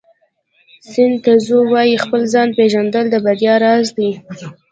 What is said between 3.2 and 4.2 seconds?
بریا راز دی.